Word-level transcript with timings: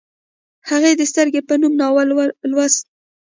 هغې 0.69 0.91
د 0.95 1.01
سترګې 1.11 1.41
په 1.47 1.53
نوم 1.61 1.73
ناول 1.81 2.07
لوست 2.51 2.83